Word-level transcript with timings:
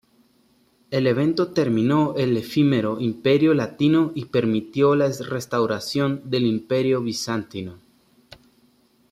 El 0.89 1.05
evento 1.05 1.51
terminó 1.51 2.15
el 2.17 2.35
efímero 2.35 2.99
Imperio 2.99 3.53
latino 3.53 4.11
y 4.15 4.25
permitió 4.25 4.95
la 4.95 5.09
restauración 5.29 6.23
del 6.31 6.47
Imperio 6.47 7.03
bizantino. 7.03 7.77